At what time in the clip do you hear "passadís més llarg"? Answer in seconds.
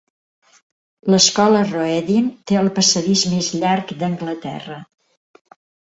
2.79-3.97